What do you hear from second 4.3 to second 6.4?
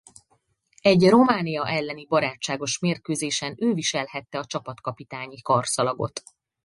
a csapatkapitányi karszalagot.